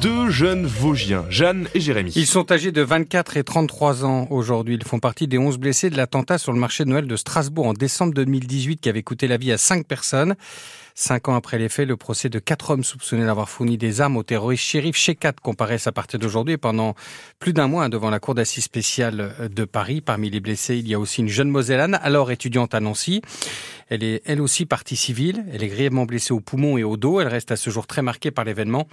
[0.00, 2.12] deux jeunes Vosgiens, Jeanne et Jérémy.
[2.16, 4.74] Ils sont âgés de 24 et 33 ans aujourd'hui.
[4.74, 7.66] Ils font partie des 11 blessés de l'attentat sur le marché de Noël de Strasbourg
[7.66, 10.34] en décembre 2018 qui avait coûté la vie à cinq personnes.
[10.94, 14.18] Cinq ans après les faits, le procès de quatre hommes soupçonnés d'avoir fourni des armes
[14.18, 16.94] au terroriste shérif Shekat comparaissent à partir d'aujourd'hui pendant
[17.38, 20.02] plus d'un mois devant la cour d'assises spéciale de Paris.
[20.02, 23.22] Parmi les blessés, il y a aussi une jeune Mosellane, alors étudiante à Nancy.
[23.88, 25.44] Elle est elle aussi partie civile.
[25.52, 27.20] Elle est grièvement blessée au poumon et au dos.
[27.20, 28.86] Elle reste à ce jour très marquée par l'événement.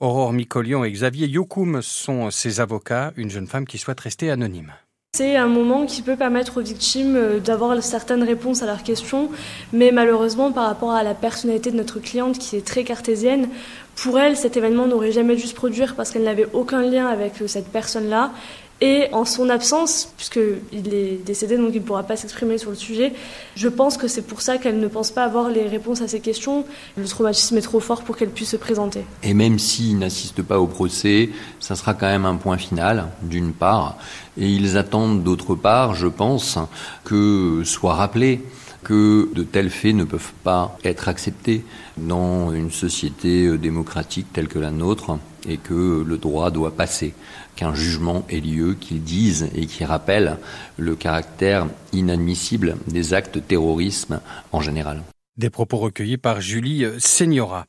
[0.00, 4.72] Aurore Micolion et Xavier Yokoum sont ses avocats, une jeune femme qui souhaite rester anonyme.
[5.16, 9.30] C'est un moment qui peut permettre aux victimes euh, d'avoir certaines réponses à leurs questions,
[9.72, 13.48] mais malheureusement par rapport à la personnalité de notre cliente qui est très cartésienne,
[13.94, 17.40] pour elle cet événement n'aurait jamais dû se produire parce qu'elle n'avait aucun lien avec
[17.40, 18.32] euh, cette personne-là
[18.80, 22.76] et en son absence, puisqu'il est décédé, donc il ne pourra pas s'exprimer sur le
[22.76, 23.12] sujet,
[23.54, 26.20] je pense que c'est pour ça qu'elle ne pense pas avoir les réponses à ces
[26.20, 26.64] questions.
[26.96, 29.04] Le traumatisme est trop fort pour qu'elle puisse se présenter.
[29.22, 33.52] Et même s'ils n'assistent pas au procès, ça sera quand même un point final, d'une
[33.52, 33.96] part.
[34.36, 36.58] Et ils attendent, d'autre part, je pense,
[37.04, 38.42] que soit rappelé
[38.82, 41.64] que de tels faits ne peuvent pas être acceptés
[41.96, 47.14] dans une société démocratique telle que la nôtre et que le droit doit passer,
[47.56, 50.38] qu'un jugement ait lieu, qu'il dise et qui rappelle
[50.76, 54.20] le caractère inadmissible des actes de terrorisme
[54.52, 55.02] en général.
[55.36, 57.66] Des propos recueillis par Julie Seniora.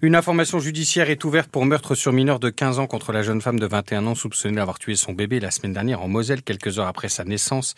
[0.00, 3.42] Une information judiciaire est ouverte pour meurtre sur mineur de 15 ans contre la jeune
[3.42, 6.78] femme de 21 ans soupçonnée d'avoir tué son bébé la semaine dernière en Moselle quelques
[6.78, 7.74] heures après sa naissance.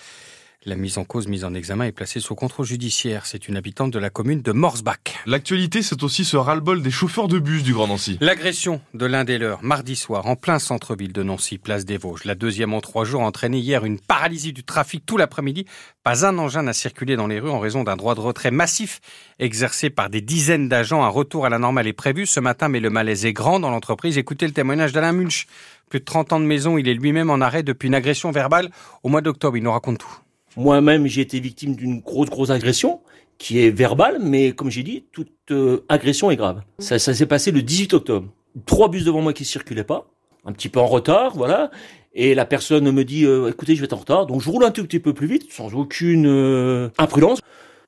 [0.67, 3.27] La mise en cause, mise en examen est placée sous contrôle judiciaire.
[3.27, 4.97] C'est une habitante de la commune de Morsbach.
[5.27, 8.17] L'actualité, c'est aussi ce ras-le-bol des chauffeurs de bus du Grand Nancy.
[8.23, 12.25] L'agression de l'un des leurs, mardi soir, en plein centre-ville de Nancy, place des Vosges.
[12.25, 15.67] La deuxième en trois jours a entraîné hier une paralysie du trafic tout l'après-midi.
[16.03, 19.03] Pas un engin n'a circulé dans les rues en raison d'un droit de retrait massif
[19.39, 21.05] exercé par des dizaines d'agents.
[21.05, 23.71] Un retour à la normale est prévu ce matin, mais le malaise est grand dans
[23.71, 24.17] l'entreprise.
[24.17, 25.47] Écoutez le témoignage d'Alain Munch.
[25.91, 28.71] Plus de 30 ans de maison, il est lui-même en arrêt depuis une agression verbale
[29.03, 29.59] au mois d'octobre.
[29.59, 30.24] Il nous raconte tout.
[30.57, 33.01] Moi-même, j'ai été victime d'une grosse, grosse agression
[33.39, 36.63] qui est verbale, mais comme j'ai dit, toute euh, agression est grave.
[36.79, 38.29] Ça, ça s'est passé le 18 octobre.
[38.67, 40.07] Trois bus devant moi qui circulaient pas,
[40.45, 41.71] un petit peu en retard, voilà.
[42.15, 44.65] Et la personne me dit, euh, écoutez, je vais être en retard, donc je roule
[44.65, 47.41] un tout petit peu plus vite, sans aucune euh, imprudence.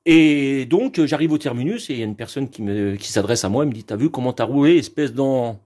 [0.05, 2.63] Et donc j'arrive au terminus et il y a une personne qui
[2.97, 5.59] qui s'adresse à moi, elle me dit, t'as vu comment t'as roulé, espèce d'en...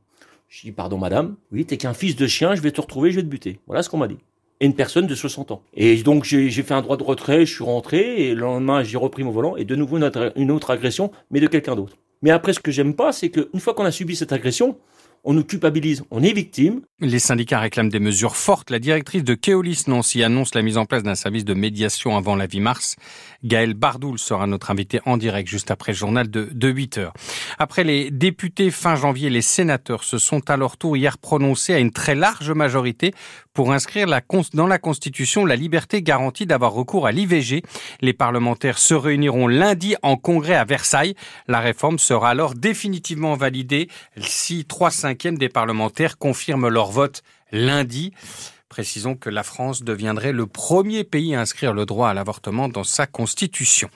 [0.49, 3.17] Je dis, pardon madame, oui, t'es qu'un fils de chien, je vais te retrouver, je
[3.17, 3.59] vais te buter.
[3.67, 4.17] Voilà ce qu'on m'a dit
[4.61, 5.63] et une personne de 60 ans.
[5.73, 8.97] Et donc j'ai fait un droit de retrait, je suis rentré, et le lendemain j'ai
[8.97, 11.97] repris mon volant, et de nouveau une autre, agression, mais de quelqu'un d'autre.
[12.21, 14.77] Mais après, ce que j'aime pas, c'est qu'une fois qu'on a subi cette agression,
[15.23, 16.81] on nous culpabilise, on est victime.
[16.99, 18.69] Les syndicats réclament des mesures fortes.
[18.69, 22.35] La directrice de Keolis Nancy annonce la mise en place d'un service de médiation avant
[22.35, 22.95] la vie mars.
[23.43, 27.13] Gaël Bardoul sera notre invité en direct juste après le journal de, 8 heures.
[27.57, 31.79] Après les députés fin janvier, les sénateurs se sont à leur tour hier prononcés à
[31.79, 33.13] une très large majorité
[33.53, 34.07] pour inscrire
[34.53, 37.63] dans la Constitution la liberté garantie d'avoir recours à l'IVG.
[38.01, 41.15] Les parlementaires se réuniront lundi en congrès à Versailles.
[41.47, 47.21] La réforme sera alors définitivement validée si 3 5 cinquième des parlementaires confirment leur vote
[47.51, 48.13] lundi.
[48.69, 52.85] Précisons que la France deviendrait le premier pays à inscrire le droit à l'avortement dans
[52.85, 53.89] sa constitution.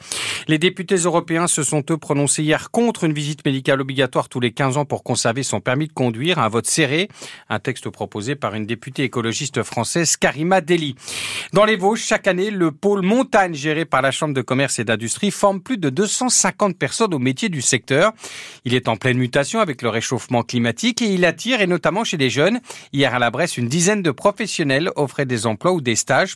[0.50, 4.52] Les députés européens se sont eux prononcés hier contre une visite médicale obligatoire tous les
[4.52, 7.08] 15 ans pour conserver son permis de conduire, un vote serré,
[7.48, 10.98] un texte proposé par une députée écologiste française Karima Deli.
[11.56, 14.84] Dans les Vosges, chaque année, le pôle montagne géré par la Chambre de commerce et
[14.84, 18.12] d'industrie forme plus de 250 personnes au métier du secteur.
[18.66, 22.18] Il est en pleine mutation avec le réchauffement climatique et il attire, et notamment chez
[22.18, 22.60] les jeunes.
[22.92, 26.36] Hier à la Bresse, une dizaine de professionnels offrait des emplois ou des stages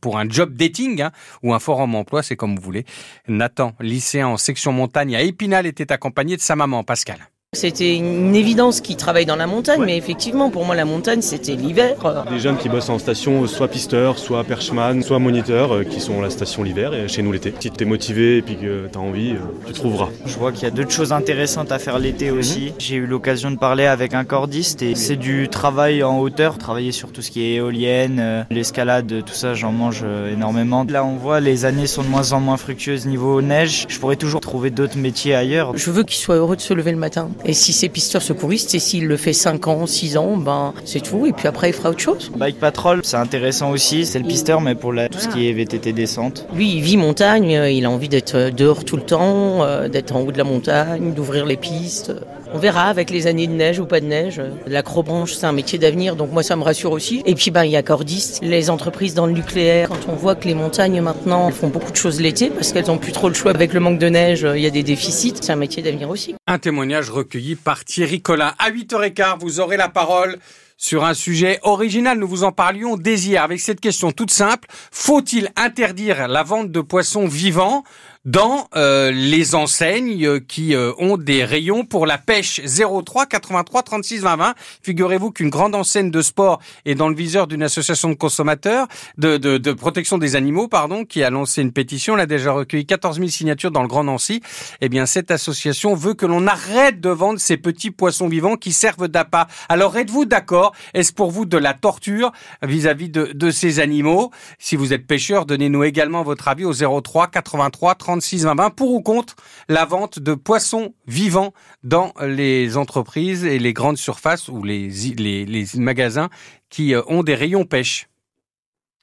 [0.00, 2.86] pour un job dating hein, ou un forum emploi, c'est comme vous voulez.
[3.28, 7.18] Nathan, lycéen en section montagne à Épinal, était accompagné de sa maman, Pascal.
[7.54, 11.54] C'était une évidence qu'ils travaillent dans la montagne, mais effectivement, pour moi, la montagne, c'était
[11.54, 11.96] l'hiver.
[12.30, 16.18] Des jeunes qui bossent en station, soit pisteurs, soit perchman, soit moniteurs, euh, qui sont
[16.18, 17.54] à la station l'hiver et chez nous l'été.
[17.60, 20.08] Si tu es motivé et puis que tu as envie, euh, tu trouveras.
[20.26, 22.38] Je vois qu'il y a d'autres choses intéressantes à faire l'été mhm.
[22.38, 22.72] aussi.
[22.78, 26.92] J'ai eu l'occasion de parler avec un cordiste et c'est du travail en hauteur, travailler
[26.92, 30.84] sur tout ce qui est éolienne, euh, l'escalade, tout ça, j'en mange énormément.
[30.88, 33.86] Là, on voit les années sont de moins en moins fructueuses niveau neige.
[33.88, 35.76] Je pourrais toujours trouver d'autres métiers ailleurs.
[35.76, 37.30] Je veux qu'ils soient heureux de se lever le matin.
[37.46, 41.02] Et si c'est pisteur secouriste, et s'il le fait 5 ans, 6 ans, ben c'est
[41.02, 41.26] tout.
[41.26, 42.32] Et puis après, il fera autre chose.
[42.36, 44.06] Bike Patrol, c'est intéressant aussi.
[44.06, 46.46] C'est le pisteur, mais pour tout ce qui est VTT descente.
[46.54, 47.56] Lui, il vit montagne.
[47.56, 50.44] Euh, il a envie d'être dehors tout le temps, euh, d'être en haut de la
[50.44, 52.12] montagne, d'ouvrir les pistes.
[52.54, 54.40] On verra avec les années de neige ou pas de neige.
[54.68, 57.20] L'acrobranche, c'est un métier d'avenir, donc moi ça me rassure aussi.
[57.26, 59.88] Et puis ben il y a Cordis, les entreprises dans le nucléaire.
[59.88, 62.98] Quand on voit que les montagnes maintenant font beaucoup de choses l'été parce qu'elles ont
[62.98, 65.34] plus trop le choix avec le manque de neige, il y a des déficits.
[65.40, 66.36] C'est un métier d'avenir aussi.
[66.46, 68.52] Un témoignage recueilli par Thierry Collin.
[68.60, 70.38] À 8h15, vous aurez la parole
[70.76, 72.18] sur un sujet original.
[72.18, 74.68] Nous vous en parlions dès hier avec cette question toute simple.
[74.92, 77.82] Faut-il interdire la vente de poissons vivants?
[78.24, 84.20] Dans euh, les enseignes qui euh, ont des rayons pour la pêche 03 83 36
[84.20, 84.54] 20 20.
[84.82, 88.88] Figurez-vous qu'une grande enseigne de sport est dans le viseur d'une association de consommateurs
[89.18, 92.14] de, de, de, protection des animaux, pardon, qui a lancé une pétition.
[92.14, 94.40] Elle a déjà recueilli 14 000 signatures dans le Grand Nancy.
[94.80, 98.72] Eh bien, cette association veut que l'on arrête de vendre ces petits poissons vivants qui
[98.72, 99.48] servent d'appât.
[99.68, 100.72] Alors, êtes-vous d'accord?
[100.94, 102.32] Est-ce pour vous de la torture
[102.62, 104.30] vis-à-vis de, de ces animaux?
[104.58, 108.46] Si vous êtes pêcheur, donnez-nous également votre avis au 03 83 36 36
[108.76, 109.34] pour ou contre
[109.68, 111.52] la vente de poissons vivants
[111.82, 116.28] dans les entreprises et les grandes surfaces ou les, les, les magasins
[116.70, 118.08] qui euh, ont des rayons pêche.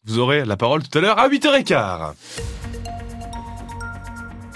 [0.05, 2.13] Vous aurez la parole tout à l'heure à 8h15.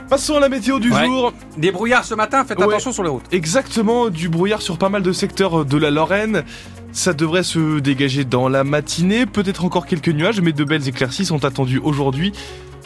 [0.10, 1.34] Passons à la météo du jour.
[1.58, 3.26] Des brouillards ce matin, faites attention sur les routes.
[3.34, 6.44] Exactement, du brouillard sur pas mal de secteurs de la Lorraine.
[6.92, 11.26] Ça devrait se dégager dans la matinée, peut-être encore quelques nuages, mais de belles éclaircies
[11.26, 12.32] sont attendues aujourd'hui.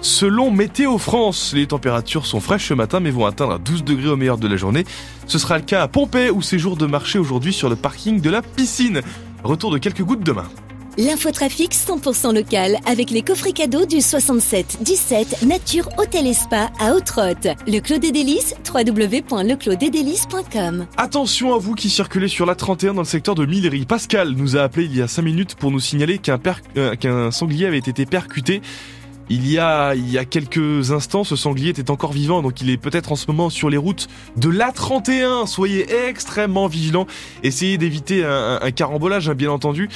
[0.02, 4.16] Selon Météo France, les températures sont fraîches ce matin mais vont atteindre 12 degrés au
[4.16, 4.86] meilleur de la journée.
[5.28, 8.22] Ce sera le cas à Pompée où c'est jour de marché aujourd'hui sur le parking
[8.22, 9.02] de la piscine.
[9.44, 10.48] Retour de quelques gouttes demain.
[10.98, 16.94] L'infotrafic 100% local avec les coffrets cadeaux du 67 17 Nature Hôtel et Spa à
[16.94, 17.10] haute
[17.68, 20.88] Le Clos des Délices, www.leclosdesdélices.com.
[20.98, 23.86] Attention à vous qui circulez sur la 31 dans le secteur de Millery.
[23.86, 26.38] Pascal nous a appelé il y a 5 minutes pour nous signaler qu'un
[26.78, 28.62] euh, sanglier avait été percuté.
[29.30, 32.70] Il y a, il y a quelques instants, ce sanglier était encore vivant, donc il
[32.72, 35.46] est peut-être en ce moment sur les routes de l'A31.
[35.46, 37.06] Soyez extrêmement vigilants.
[37.44, 39.90] Essayez d'éviter un, carambolage, hein, bien entendu.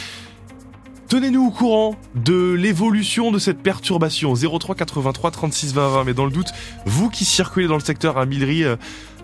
[1.08, 4.34] Tenez-nous au courant de l'évolution de cette perturbation.
[4.36, 6.04] 03 83 36 20 20.
[6.04, 6.52] Mais dans le doute,
[6.86, 8.76] vous qui circulez dans le secteur à Millery euh,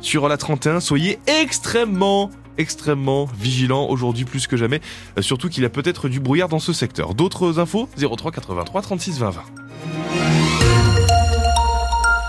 [0.01, 4.81] sur la 31, soyez extrêmement extrêmement vigilants aujourd'hui plus que jamais,
[5.17, 7.15] euh, surtout qu'il y a peut-être du brouillard dans ce secteur.
[7.15, 9.58] D'autres infos 03 83 36 20 20.
[10.09, 10.38] Bye.